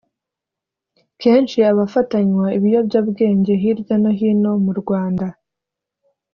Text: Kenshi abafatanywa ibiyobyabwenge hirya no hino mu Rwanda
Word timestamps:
Kenshi 1.21 1.57
abafatanywa 1.71 2.45
ibiyobyabwenge 2.57 3.53
hirya 3.61 3.95
no 4.01 4.11
hino 4.19 4.51
mu 4.65 4.73
Rwanda 4.81 5.25